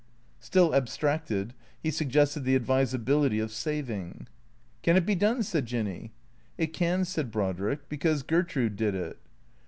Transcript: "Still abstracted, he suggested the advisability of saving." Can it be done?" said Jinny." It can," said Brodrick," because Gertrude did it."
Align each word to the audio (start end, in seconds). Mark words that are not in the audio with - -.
"Still 0.49 0.73
abstracted, 0.73 1.53
he 1.79 1.91
suggested 1.91 2.43
the 2.43 2.55
advisability 2.55 3.37
of 3.37 3.51
saving." 3.51 4.25
Can 4.81 4.97
it 4.97 5.05
be 5.05 5.13
done?" 5.13 5.43
said 5.43 5.67
Jinny." 5.67 6.11
It 6.57 6.73
can," 6.73 7.05
said 7.05 7.29
Brodrick," 7.31 7.81
because 7.87 8.23
Gertrude 8.23 8.77
did 8.77 8.95
it." 8.95 9.19